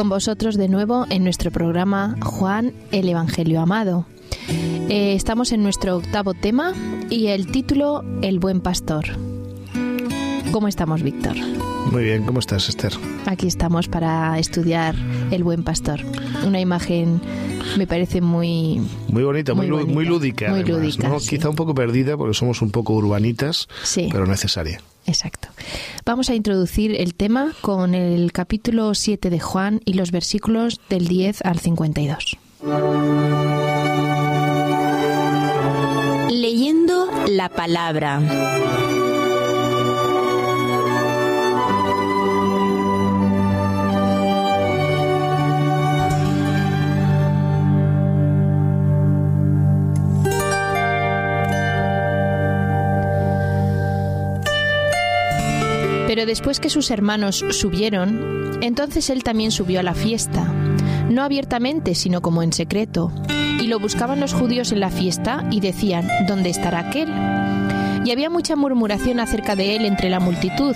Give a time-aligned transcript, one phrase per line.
[0.00, 4.06] Con vosotros de nuevo en nuestro programa Juan el Evangelio Amado.
[4.88, 6.72] Eh, estamos en nuestro octavo tema
[7.10, 9.04] y el título El buen pastor.
[10.52, 11.36] ¿Cómo estamos, Víctor?
[11.92, 12.94] Muy bien, ¿cómo estás, Esther?
[13.26, 14.94] Aquí estamos para estudiar
[15.32, 16.00] El buen pastor.
[16.46, 17.20] Una imagen
[17.76, 21.20] me parece muy muy bonita, muy, muy, lúdica, muy además, lúdica, ¿no?
[21.20, 21.28] sí.
[21.36, 24.08] quizá un poco perdida porque somos un poco urbanitas, Sí.
[24.10, 24.80] pero necesaria.
[25.10, 25.48] Exacto.
[26.04, 31.08] Vamos a introducir el tema con el capítulo 7 de Juan y los versículos del
[31.08, 32.38] 10 al 52.
[36.30, 38.20] Leyendo la palabra.
[56.10, 60.42] Pero después que sus hermanos subieron, entonces él también subió a la fiesta,
[61.08, 63.12] no abiertamente, sino como en secreto.
[63.60, 67.08] Y lo buscaban los judíos en la fiesta y decían, ¿dónde estará aquel?
[68.04, 70.74] Y había mucha murmuración acerca de él entre la multitud,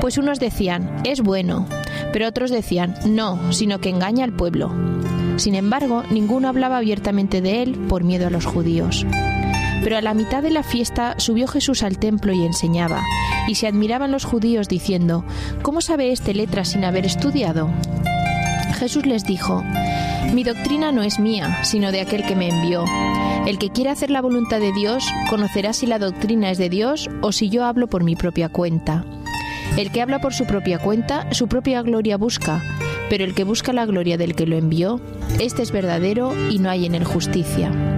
[0.00, 1.66] pues unos decían, es bueno,
[2.12, 4.72] pero otros decían, no, sino que engaña al pueblo.
[5.36, 9.04] Sin embargo, ninguno hablaba abiertamente de él por miedo a los judíos.
[9.82, 13.02] Pero a la mitad de la fiesta subió Jesús al templo y enseñaba,
[13.48, 15.24] y se admiraban los judíos diciendo,
[15.62, 17.70] ¿cómo sabe este letra sin haber estudiado?
[18.76, 19.64] Jesús les dijo,
[20.32, 22.84] Mi doctrina no es mía, sino de aquel que me envió.
[23.46, 27.08] El que quiera hacer la voluntad de Dios conocerá si la doctrina es de Dios
[27.22, 29.04] o si yo hablo por mi propia cuenta.
[29.76, 32.62] El que habla por su propia cuenta, su propia gloria busca,
[33.08, 35.00] pero el que busca la gloria del que lo envió,
[35.40, 37.95] este es verdadero y no hay en él justicia.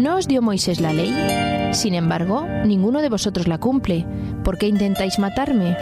[0.00, 1.74] ¿No os dio Moisés la ley?
[1.74, 4.06] Sin embargo, ninguno de vosotros la cumple.
[4.42, 5.76] ¿Por qué intentáis matarme?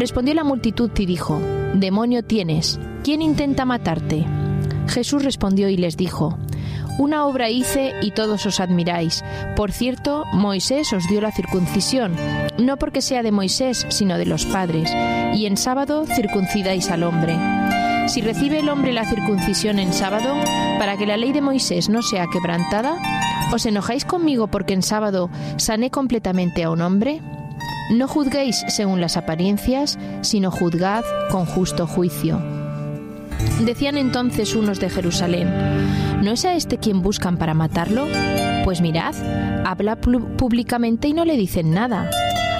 [0.00, 1.40] Respondió la multitud y dijo,
[1.74, 4.26] Demonio tienes, ¿quién intenta matarte?
[4.88, 6.36] Jesús respondió y les dijo,
[6.98, 9.22] Una obra hice y todos os admiráis.
[9.54, 12.16] Por cierto, Moisés os dio la circuncisión,
[12.58, 14.92] no porque sea de Moisés, sino de los padres,
[15.36, 17.36] y en sábado circuncidáis al hombre.
[18.10, 20.34] Si recibe el hombre la circuncisión en sábado,
[20.80, 22.96] para que la ley de Moisés no sea quebrantada,
[23.52, 27.20] ¿os enojáis conmigo porque en sábado sané completamente a un hombre?
[27.92, 32.42] No juzguéis según las apariencias, sino juzgad con justo juicio.
[33.60, 35.48] Decían entonces unos de Jerusalén,
[36.20, 38.08] ¿no es a este quien buscan para matarlo?
[38.64, 39.14] Pues mirad,
[39.64, 42.10] habla públicamente y no le dicen nada.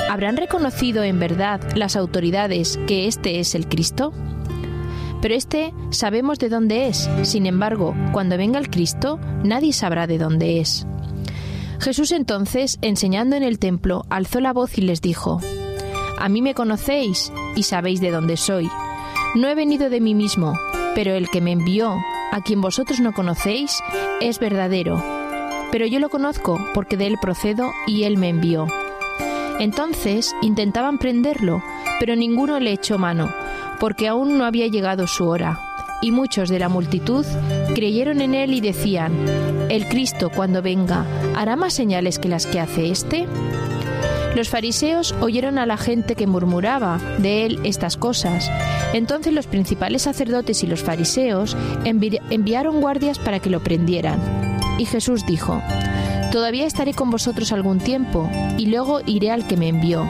[0.09, 4.13] ¿Habrán reconocido en verdad las autoridades que este es el Cristo?
[5.21, 10.19] Pero este sabemos de dónde es, sin embargo, cuando venga el Cristo, nadie sabrá de
[10.19, 10.87] dónde es.
[11.81, 15.41] Jesús entonces, enseñando en el templo, alzó la voz y les dijo,
[16.19, 18.71] A mí me conocéis y sabéis de dónde soy.
[19.35, 20.59] No he venido de mí mismo,
[20.95, 21.97] pero el que me envió,
[22.33, 23.81] a quien vosotros no conocéis,
[24.21, 25.03] es verdadero.
[25.71, 28.67] Pero yo lo conozco porque de él procedo y él me envió.
[29.59, 31.63] Entonces intentaban prenderlo,
[31.99, 33.31] pero ninguno le echó mano,
[33.81, 35.59] porque aún no había llegado su hora.
[36.03, 37.27] Y muchos de la multitud
[37.75, 39.13] creyeron en él y decían,
[39.69, 41.05] El Cristo cuando venga,
[41.37, 43.27] ¿hará más señales que las que hace éste?
[44.37, 48.51] Los fariseos oyeron a la gente que murmuraba de él estas cosas.
[48.95, 54.21] Entonces los principales sacerdotes y los fariseos envi- enviaron guardias para que lo prendieran.
[54.79, 55.61] Y Jesús dijo,
[56.33, 60.07] Todavía estaré con vosotros algún tiempo, y luego iré al que me envió.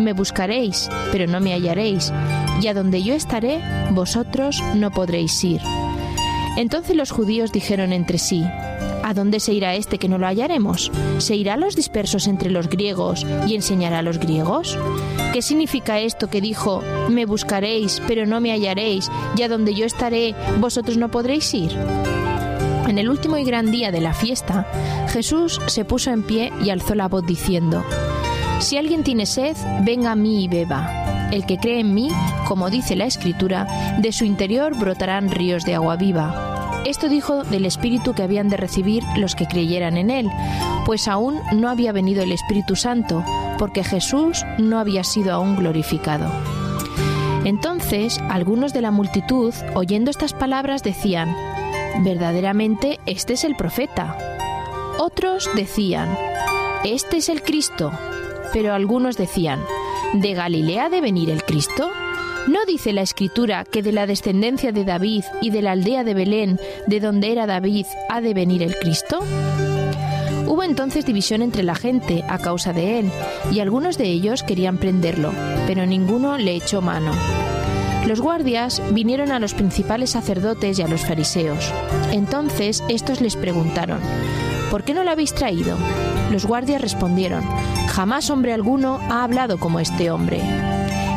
[0.00, 2.10] Me buscaréis, pero no me hallaréis,
[2.60, 3.60] y a donde yo estaré,
[3.90, 5.60] vosotros no podréis ir.
[6.56, 8.44] Entonces los judíos dijeron entre sí,
[9.08, 10.92] ¿A dónde se irá este que no lo hallaremos?
[11.18, 14.76] ¿Se irá a los dispersos entre los griegos y enseñará a los griegos?
[15.32, 19.86] ¿Qué significa esto que dijo, me buscaréis, pero no me hallaréis, y a donde yo
[19.86, 21.74] estaré, vosotros no podréis ir?
[22.86, 24.66] En el último y gran día de la fiesta,
[25.08, 27.84] Jesús se puso en pie y alzó la voz diciendo,
[28.60, 31.07] Si alguien tiene sed, venga a mí y beba.
[31.30, 32.10] El que cree en mí,
[32.46, 36.82] como dice la Escritura, de su interior brotarán ríos de agua viva.
[36.86, 40.30] Esto dijo del Espíritu que habían de recibir los que creyeran en Él,
[40.86, 43.22] pues aún no había venido el Espíritu Santo,
[43.58, 46.30] porque Jesús no había sido aún glorificado.
[47.44, 51.34] Entonces algunos de la multitud, oyendo estas palabras, decían,
[52.00, 54.16] verdaderamente este es el profeta.
[54.98, 56.08] Otros decían,
[56.84, 57.92] este es el Cristo.
[58.52, 59.60] Pero algunos decían,
[60.14, 61.90] ¿de Galilea de venir el Cristo?
[62.46, 66.14] ¿No dice la Escritura que de la descendencia de David y de la aldea de
[66.14, 69.20] Belén, de donde era David, ha de venir el Cristo?
[70.46, 73.10] Hubo entonces división entre la gente a causa de él,
[73.52, 75.32] y algunos de ellos querían prenderlo,
[75.66, 77.12] pero ninguno le echó mano.
[78.06, 81.70] Los guardias vinieron a los principales sacerdotes y a los fariseos.
[82.12, 84.00] Entonces estos les preguntaron,
[84.70, 85.76] ¿por qué no lo habéis traído?
[86.32, 87.44] Los guardias respondieron,
[87.98, 90.40] jamás hombre alguno ha hablado como este hombre.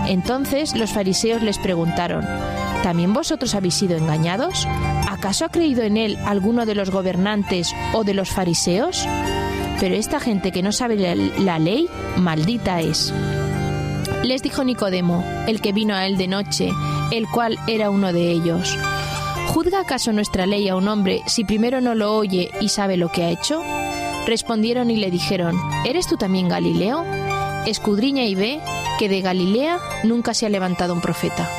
[0.07, 2.25] Entonces los fariseos les preguntaron,
[2.81, 4.67] ¿también vosotros habéis sido engañados?
[5.07, 9.07] ¿Acaso ha creído en él alguno de los gobernantes o de los fariseos?
[9.79, 10.95] Pero esta gente que no sabe
[11.37, 11.87] la, ley,
[12.17, 13.13] maldita es.
[14.23, 16.71] Les dijo Nicodemo, el que vino a él de noche,
[17.11, 18.75] el cual era uno de ellos.
[19.49, 23.11] ¿Juzga acaso nuestra ley a un hombre si primero no lo oye y sabe lo
[23.11, 23.61] que ha hecho?
[24.25, 27.03] Respondieron y le dijeron, ¿Eres tú también Galileo?
[27.65, 28.59] Escudriña y ve
[28.97, 31.49] que de Galilea nunca se ha levantado un profeta.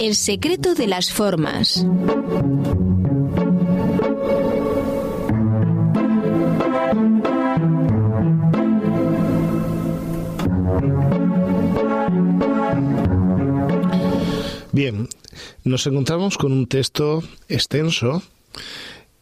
[0.00, 1.86] El secreto de las formas.
[14.80, 15.10] Bien,
[15.62, 18.22] nos encontramos con un texto extenso,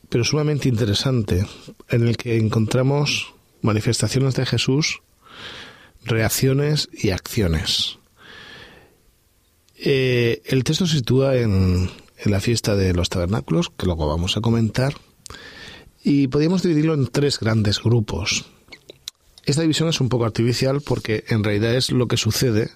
[0.08, 1.44] pero sumamente interesante,
[1.88, 5.02] en el que encontramos manifestaciones de Jesús,
[6.04, 7.98] reacciones y acciones.
[9.74, 14.36] Eh, el texto se sitúa en, en la fiesta de los tabernáculos, que luego vamos
[14.36, 14.94] a comentar,
[16.04, 18.44] y podríamos dividirlo en tres grandes grupos.
[19.48, 22.70] Esta división es un poco artificial porque en realidad es lo que sucede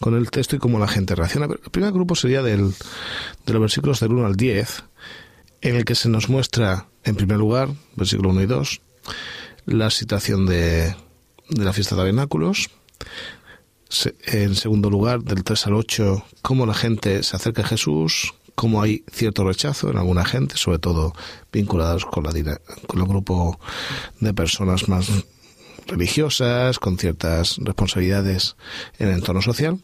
[0.00, 1.46] con el texto y cómo la gente reacciona.
[1.46, 2.74] el primer grupo sería del,
[3.46, 4.82] de los versículos del 1 al 10,
[5.60, 8.80] en el que se nos muestra, en primer lugar, versículo 1 y 2,
[9.66, 10.96] la situación de,
[11.48, 12.70] de la fiesta de tabernáculos.
[14.24, 18.82] En segundo lugar, del 3 al 8, cómo la gente se acerca a Jesús, cómo
[18.82, 21.12] hay cierto rechazo en alguna gente, sobre todo
[21.52, 22.32] vinculados con, la,
[22.88, 23.60] con el grupo
[24.18, 25.08] de personas más
[25.86, 28.56] religiosas, con ciertas responsabilidades
[28.98, 29.78] en el entorno social,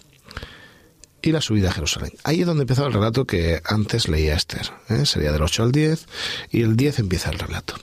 [1.22, 2.12] y la subida a Jerusalén.
[2.24, 4.70] Ahí es donde empieza el relato que antes leía Esther.
[4.88, 5.06] ¿eh?
[5.06, 6.06] Sería del 8 al 10,
[6.50, 7.76] y el 10 empieza el relato.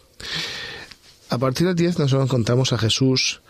[1.30, 3.42] A partir del 10 nos encontramos a Jesús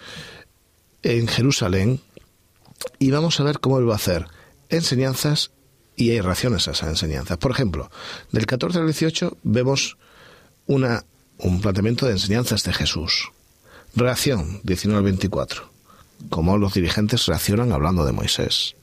[1.01, 2.01] en Jerusalén
[2.99, 4.27] y vamos a ver cómo él va a hacer
[4.69, 5.51] enseñanzas
[5.95, 7.37] y hay reacciones a esas enseñanzas.
[7.37, 7.89] Por ejemplo,
[8.31, 9.97] del 14 al 18 vemos
[10.65, 11.05] una,
[11.37, 13.31] un planteamiento de enseñanzas de Jesús.
[13.95, 15.69] Reacción, 19 al 24.
[16.29, 18.75] Cómo los dirigentes reaccionan hablando de Moisés.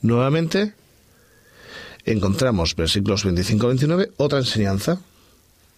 [0.00, 0.74] Nuevamente,
[2.04, 5.00] encontramos versículos 25 al 29, otra enseñanza.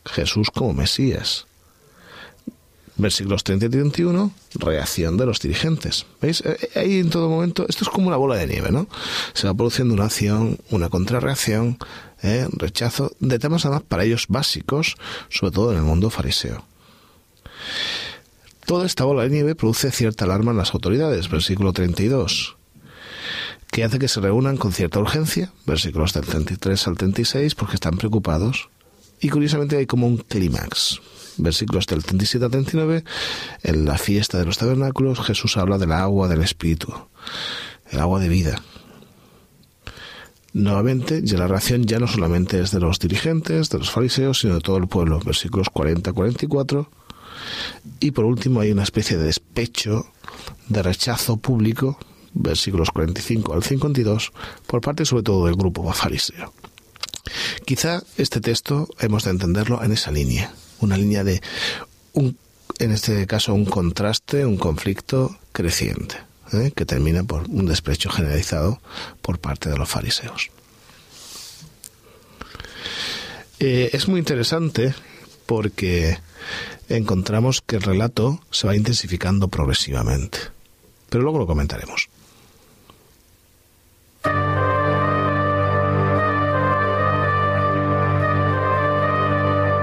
[0.04, 1.46] Jesús como Mesías.
[2.96, 6.06] Versículos 30 y 31, reacción de los dirigentes.
[6.20, 6.42] ¿Veis?
[6.42, 8.88] Eh, eh, ahí en todo momento, esto es como una bola de nieve, ¿no?
[9.32, 11.78] Se va produciendo una acción, una contrarreacción,
[12.22, 12.46] ¿eh?
[12.52, 14.96] rechazo de temas además para ellos básicos,
[15.30, 16.64] sobre todo en el mundo fariseo.
[18.66, 22.56] Toda esta bola de nieve produce cierta alarma en las autoridades, versículo 32,
[23.70, 27.96] que hace que se reúnan con cierta urgencia, versículos del 33 al 36, porque están
[27.96, 28.68] preocupados.
[29.20, 31.00] Y curiosamente hay como un clímax,
[31.36, 33.04] versículos del 37 al 39,
[33.62, 36.92] en la fiesta de los tabernáculos Jesús habla del agua del Espíritu,
[37.90, 38.62] el agua de vida.
[40.52, 44.54] Nuevamente, ya la reacción ya no solamente es de los dirigentes, de los fariseos, sino
[44.54, 46.88] de todo el pueblo, versículos 40-44,
[48.00, 50.06] y por último hay una especie de despecho,
[50.68, 51.98] de rechazo público,
[52.32, 54.32] versículos 45 al 52,
[54.66, 56.52] por parte sobre todo del grupo fariseo.
[57.64, 61.40] Quizá este texto hemos de entenderlo en esa línea, una línea de,
[62.12, 62.36] un,
[62.78, 66.16] en este caso, un contraste, un conflicto creciente,
[66.52, 66.72] ¿eh?
[66.74, 68.80] que termina por un desprecio generalizado
[69.22, 70.50] por parte de los fariseos.
[73.58, 74.94] Eh, es muy interesante
[75.44, 76.18] porque
[76.96, 80.38] encontramos que el relato se va intensificando progresivamente.
[81.08, 82.08] Pero luego lo comentaremos.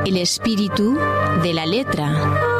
[0.06, 0.98] El espíritu
[1.44, 2.57] de la letra.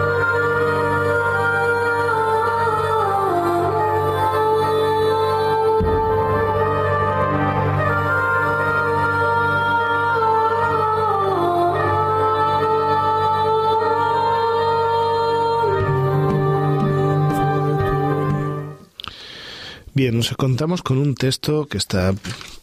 [19.98, 22.14] Bien, nos encontramos con un texto que está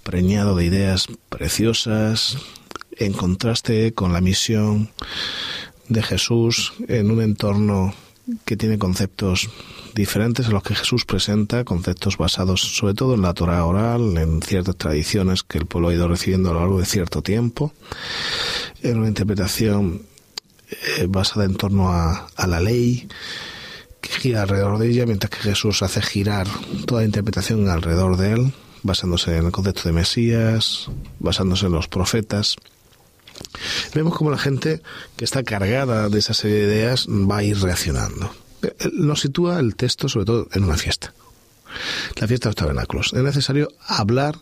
[0.04, 2.38] preñado de ideas preciosas,
[2.96, 4.92] en contraste con la misión
[5.88, 7.92] de Jesús en un entorno
[8.44, 9.50] que tiene conceptos
[9.96, 14.40] diferentes a los que Jesús presenta, conceptos basados sobre todo en la Torah oral, en
[14.40, 17.72] ciertas tradiciones que el pueblo ha ido recibiendo a lo largo de cierto tiempo,
[18.80, 20.02] en una interpretación
[20.70, 23.08] eh, basada en torno a, a la ley,
[24.16, 26.46] gira alrededor de ella, mientras que Jesús hace girar
[26.86, 28.52] toda la interpretación alrededor de él,
[28.82, 32.56] basándose en el concepto de Mesías, basándose en los profetas.
[33.94, 34.82] Vemos como la gente
[35.16, 38.30] que está cargada de esa serie de ideas va a ir reaccionando.
[38.92, 41.12] Nos sitúa el texto sobre todo en una fiesta.
[42.20, 43.12] La fiesta de los tabernáculos.
[43.14, 44.36] Es necesario hablar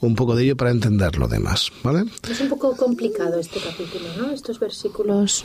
[0.00, 2.04] un poco de ello para entender lo demás, ¿vale?
[2.28, 4.30] Es un poco complicado este capítulo, ¿no?
[4.32, 5.44] Estos versículos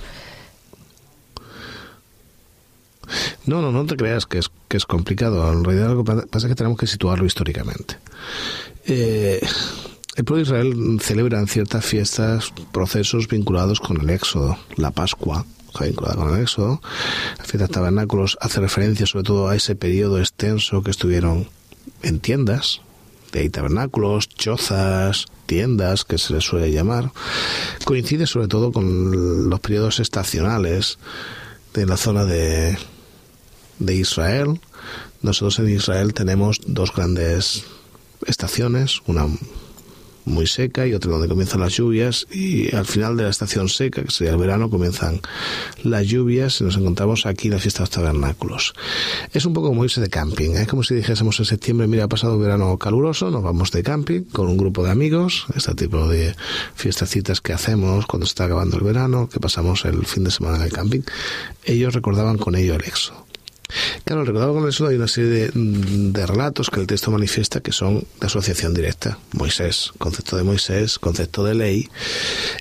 [3.50, 5.52] No, no, no te creas que es, que es complicado.
[5.52, 7.98] En realidad lo que pasa es que tenemos que situarlo históricamente.
[8.86, 9.42] Eh,
[10.16, 15.48] el pueblo de Israel celebra en ciertas fiestas procesos vinculados con el Éxodo, la Pascua,
[15.82, 16.80] vinculada con el Éxodo,
[17.40, 21.50] la fiesta de tabernáculos hace referencia sobre todo a ese periodo extenso que estuvieron
[22.04, 22.82] en tiendas,
[23.32, 27.12] de ahí tabernáculos, chozas, tiendas, que se les suele llamar,
[27.84, 31.00] coincide sobre todo con los periodos estacionales
[31.74, 32.78] de la zona de
[33.80, 34.60] de Israel.
[35.22, 37.66] Nosotros en Israel tenemos dos grandes
[38.26, 39.28] estaciones, una
[40.30, 44.04] muy seca y otra donde comienzan las lluvias y al final de la estación seca,
[44.04, 45.22] que sería el verano, comienzan
[45.84, 48.74] las lluvias y nos encontramos aquí en la fiesta de los tabernáculos.
[49.34, 52.08] Es un poco como irse de camping, es como si dijésemos en septiembre, mira, ha
[52.08, 56.08] pasado un verano caluroso, nos vamos de camping con un grupo de amigos, este tipo
[56.08, 56.36] de
[56.76, 60.64] fiestacitas que hacemos cuando está acabando el verano, que pasamos el fin de semana en
[60.64, 61.02] el camping.
[61.66, 63.29] Ellos recordaban con ello el exo
[64.04, 68.00] Claro, recordado con eso hay una serie de, relatos que el texto manifiesta que son
[68.20, 69.20] de asociación directa.
[69.34, 71.90] Moisés, concepto de Moisés, concepto de ley.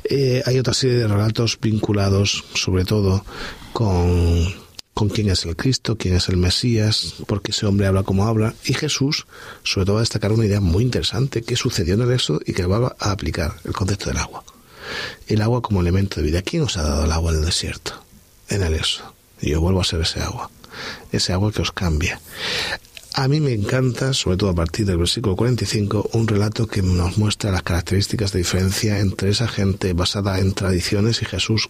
[0.05, 3.25] Eh, hay otra serie de relatos vinculados sobre todo
[3.73, 4.55] con,
[4.93, 8.55] con quién es el Cristo, quién es el Mesías, porque ese hombre habla como habla.
[8.67, 9.27] Y Jesús,
[9.63, 12.53] sobre todo, va a destacar una idea muy interesante que sucedió en el Éxodo y
[12.53, 14.45] que va a aplicar, el concepto del agua.
[15.27, 16.43] El agua como elemento de vida.
[16.43, 17.95] ¿Quién os ha dado el agua en el desierto?
[18.49, 19.15] En el Éxodo.
[19.41, 20.51] Y yo vuelvo a ser ese agua
[21.13, 22.21] ese agua que os cambia.
[23.15, 27.19] A mí me encanta, sobre todo a partir del versículo 45, un relato que nos
[27.19, 31.69] muestra las características de diferencia entre esa gente basada en tradiciones y Jesús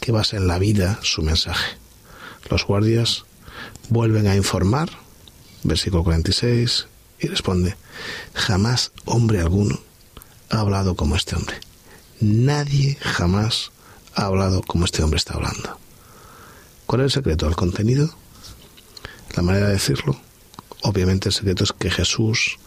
[0.00, 1.78] que basa en la vida su mensaje.
[2.48, 3.24] Los guardias
[3.88, 4.90] vuelven a informar,
[5.64, 6.86] versículo 46,
[7.18, 7.76] y responde,
[8.34, 9.80] jamás hombre alguno
[10.50, 11.56] ha hablado como este hombre.
[12.20, 13.72] Nadie jamás
[14.14, 15.78] ha hablado como este hombre está hablando.
[16.86, 17.48] ¿Cuál es el secreto?
[17.48, 18.14] ¿El contenido?
[19.36, 20.16] La manera de decirlo.
[20.82, 22.58] Obviamente el secreto es que Jesús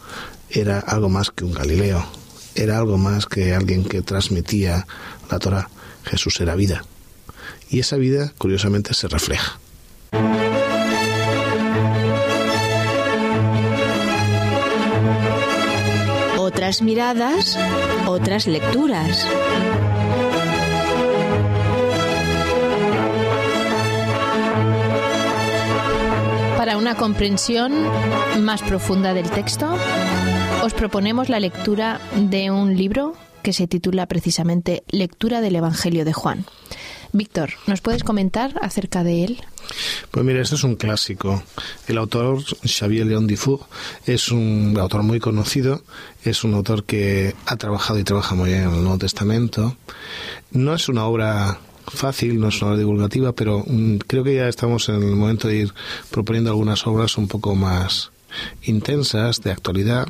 [0.50, 2.04] era algo más que un Galileo,
[2.54, 4.86] era algo más que alguien que transmitía
[5.30, 5.70] la Torah.
[6.04, 6.84] Jesús era vida.
[7.70, 9.58] Y esa vida, curiosamente, se refleja.
[16.38, 17.58] Otras miradas,
[18.06, 19.26] otras lecturas.
[26.88, 27.74] Una comprensión
[28.40, 29.76] más profunda del texto,
[30.62, 36.14] os proponemos la lectura de un libro que se titula precisamente Lectura del Evangelio de
[36.14, 36.46] Juan.
[37.12, 39.42] Víctor, ¿nos puedes comentar acerca de él?
[40.10, 41.42] Pues mira, este es un clásico.
[41.88, 43.66] El autor, Xavier León Dufour,
[44.06, 45.82] es un autor muy conocido,
[46.24, 49.76] es un autor que ha trabajado y trabaja muy bien en el Nuevo Testamento.
[50.52, 51.58] No es una obra
[51.90, 55.48] fácil, no es una obra divulgativa, pero mm, creo que ya estamos en el momento
[55.48, 55.74] de ir
[56.10, 58.10] proponiendo algunas obras un poco más
[58.62, 60.08] intensas, de actualidad.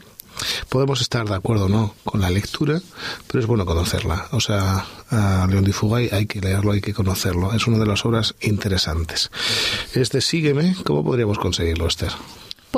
[0.68, 2.80] Podemos estar de acuerdo o no con la lectura,
[3.26, 4.28] pero es bueno conocerla.
[4.30, 7.52] O sea, a León de Fugay hay que leerlo, hay que conocerlo.
[7.52, 9.30] Es una de las obras interesantes.
[9.94, 12.12] Este Sígueme, ¿cómo podríamos conseguirlo, Esther?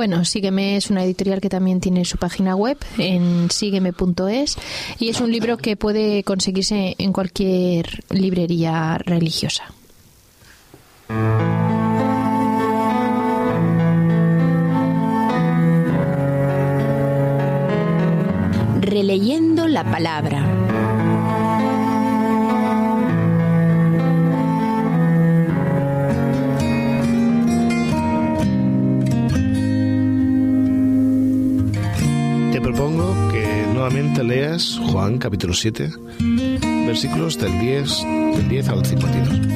[0.00, 4.56] Bueno, Sígueme es una editorial que también tiene su página web en sígueme.es
[4.98, 9.64] y es un libro que puede conseguirse en cualquier librería religiosa.
[18.80, 20.59] Releyendo la palabra.
[34.22, 35.92] Nuevamente leas Juan capítulo 7,
[36.86, 38.04] versículos del 10,
[38.36, 39.49] del 10 al 52.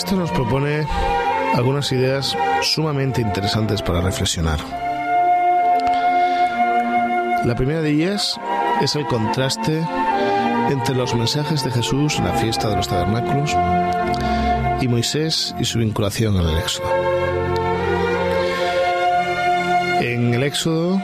[0.00, 0.86] Texto nos propone
[1.54, 4.58] algunas ideas sumamente interesantes para reflexionar.
[7.44, 8.40] La primera de ellas
[8.80, 9.86] es el contraste
[10.70, 13.54] entre los mensajes de Jesús en la fiesta de los tabernáculos
[14.80, 16.88] y Moisés y su vinculación en el Éxodo.
[20.00, 20.98] En el Éxodo,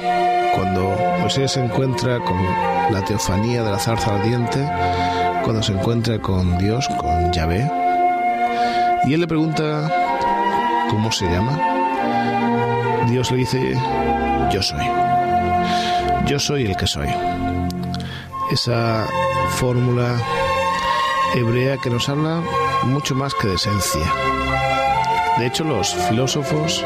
[0.55, 2.43] cuando Moisés se encuentra con
[2.91, 4.67] la teofanía de la zarza ardiente,
[5.45, 7.71] cuando se encuentra con Dios, con Yahvé,
[9.07, 9.89] y él le pregunta
[10.91, 11.59] cómo se llama,
[13.09, 13.75] Dios le dice,
[14.53, 14.85] yo soy.
[16.27, 17.09] Yo soy el que soy.
[18.51, 19.07] Esa
[19.51, 20.17] fórmula
[21.35, 22.43] hebrea que nos habla
[22.85, 24.13] mucho más que de esencia.
[25.39, 26.85] De hecho, los filósofos,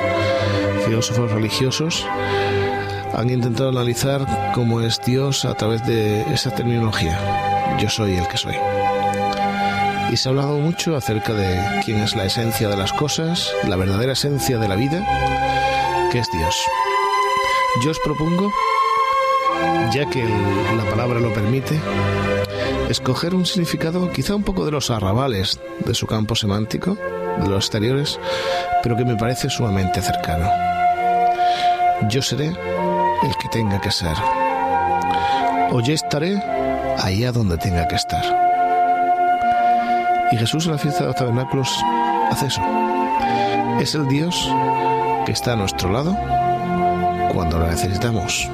[0.85, 2.07] filósofos religiosos,
[3.15, 7.77] han intentado analizar cómo es Dios a través de esa terminología.
[7.79, 8.57] Yo soy el que soy.
[10.11, 13.77] Y se ha hablado mucho acerca de quién es la esencia de las cosas, la
[13.77, 15.07] verdadera esencia de la vida,
[16.11, 16.57] que es Dios.
[17.85, 18.53] Yo os propongo,
[19.93, 20.25] ya que
[20.77, 21.79] la palabra lo permite,
[22.89, 26.99] escoger un significado quizá un poco de los arrabales de su campo semántico,
[27.41, 28.19] de los exteriores,
[28.83, 30.51] pero que me parece sumamente cercano.
[32.09, 34.17] Yo seré el que tenga que ser.
[35.71, 36.43] O yo estaré
[36.99, 38.50] allá donde tenga que estar.
[40.33, 41.69] Y Jesús en la fiesta de los tabernáculos
[42.31, 42.63] hace eso.
[43.81, 44.49] Es el Dios
[45.27, 46.17] que está a nuestro lado
[47.33, 48.49] cuando lo necesitamos.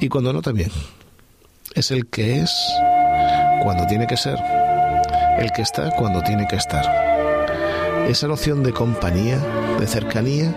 [0.00, 0.70] Y cuando no también.
[1.74, 2.50] Es el que es
[3.62, 4.38] cuando tiene que ser,
[5.38, 6.84] el que está cuando tiene que estar.
[8.08, 9.38] Esa noción de compañía,
[9.78, 10.54] de cercanía,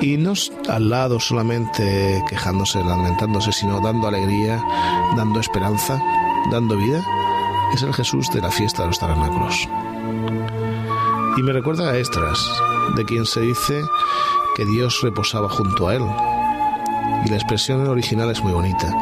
[0.00, 0.34] y no
[0.68, 4.62] al lado solamente quejándose, lamentándose, sino dando alegría,
[5.16, 6.00] dando esperanza,
[6.50, 7.04] dando vida,
[7.74, 9.68] es el Jesús de la fiesta de los tabernáculos.
[11.36, 12.48] Y me recuerda a Estras,
[12.96, 13.84] de quien se dice
[14.54, 16.02] que Dios reposaba junto a él.
[17.24, 18.94] Y la expresión original es muy bonita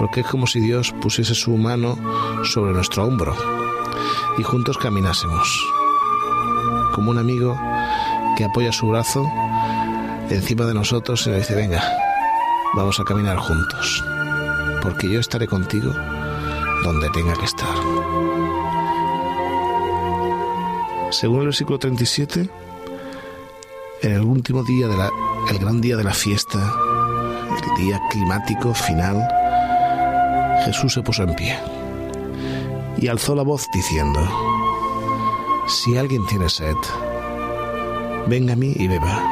[0.00, 1.98] porque es como si Dios pusiese su mano
[2.42, 3.36] sobre nuestro hombro
[4.38, 5.62] y juntos caminásemos,
[6.94, 7.54] como un amigo
[8.34, 9.30] que apoya su brazo
[10.30, 11.84] encima de nosotros y nos dice, venga,
[12.74, 14.02] vamos a caminar juntos,
[14.80, 15.92] porque yo estaré contigo
[16.82, 17.79] donde tenga que estar.
[21.20, 22.48] Según el versículo 37,
[24.00, 25.10] en el último día de la,
[25.50, 29.28] el gran día de la fiesta, el día climático final,
[30.64, 31.58] Jesús se puso en pie
[32.96, 34.18] y alzó la voz diciendo,
[35.68, 36.74] Si alguien tiene sed,
[38.26, 39.22] venga a mí y beba.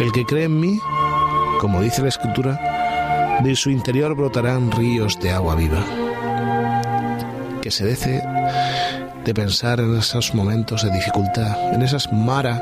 [0.00, 0.80] El que cree en mí,
[1.60, 5.84] como dice la Escritura, de su interior brotarán ríos de agua viva.
[7.60, 8.22] Que se deje
[9.24, 12.60] de pensar en esos momentos de dificultad, en esas mara,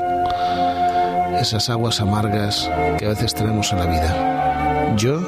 [1.39, 4.95] esas aguas amargas que a veces tenemos en la vida.
[4.97, 5.19] Yo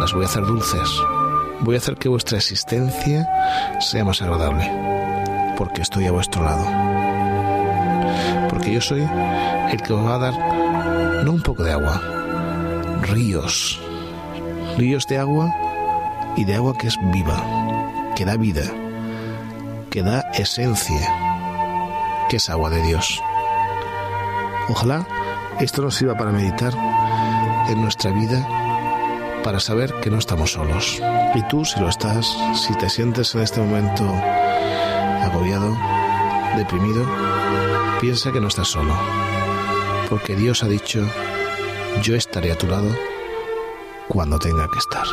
[0.00, 0.88] las voy a hacer dulces.
[1.60, 3.28] Voy a hacer que vuestra existencia
[3.80, 4.70] sea más agradable,
[5.56, 6.64] porque estoy a vuestro lado.
[8.48, 9.06] Porque yo soy
[9.70, 12.00] el que os va a dar no un poco de agua,
[13.02, 13.80] ríos,
[14.76, 15.52] ríos de agua
[16.36, 17.42] y de agua que es viva,
[18.14, 18.62] que da vida,
[19.90, 21.12] que da esencia,
[22.28, 23.22] que es agua de Dios.
[24.68, 25.06] Ojalá
[25.60, 26.72] esto nos sirva para meditar
[27.68, 28.46] en nuestra vida
[29.42, 31.00] para saber que no estamos solos.
[31.34, 34.04] Y tú, si lo estás, si te sientes en este momento
[35.22, 35.76] agobiado,
[36.56, 37.04] deprimido,
[38.00, 38.94] piensa que no estás solo.
[40.08, 41.00] Porque Dios ha dicho,
[42.02, 42.88] yo estaré a tu lado
[44.08, 45.06] cuando tenga que estar.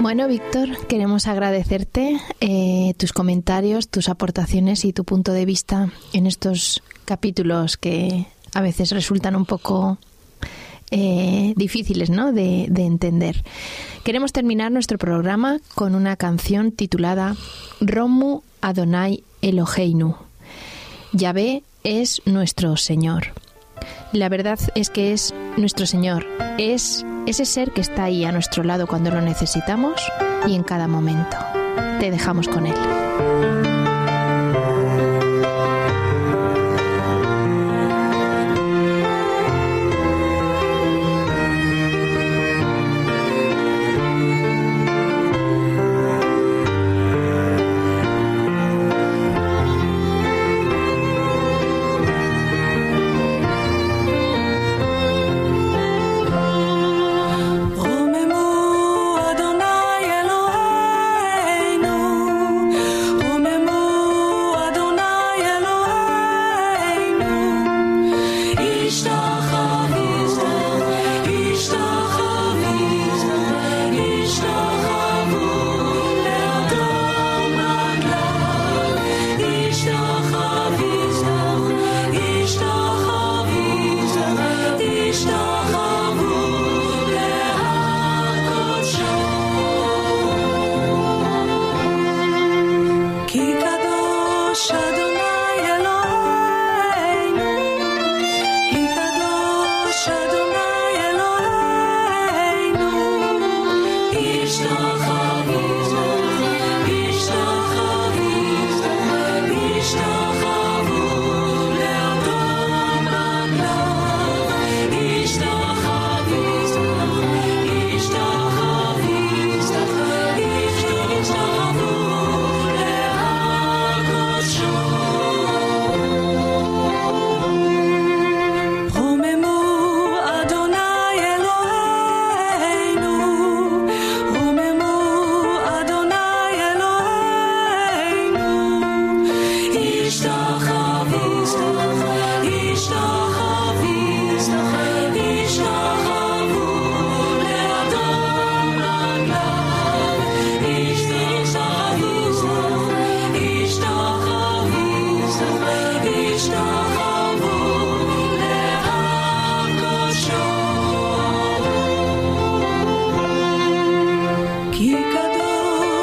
[0.00, 6.26] Bueno, Víctor, queremos agradecerte eh, tus comentarios, tus aportaciones y tu punto de vista en
[6.26, 9.98] estos capítulos que a veces resultan un poco
[10.92, 12.32] eh, difíciles ¿no?
[12.32, 13.42] de, de entender.
[14.04, 17.34] Queremos terminar nuestro programa con una canción titulada
[17.80, 20.16] Romu Adonai Eloheinu.
[21.12, 23.32] Yahvé es nuestro Señor.
[24.12, 26.26] La verdad es que es nuestro Señor,
[26.58, 30.00] es ese ser que está ahí a nuestro lado cuando lo necesitamos
[30.46, 31.36] y en cada momento.
[32.00, 33.11] Te dejamos con Él.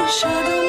[0.09, 0.68] 舍得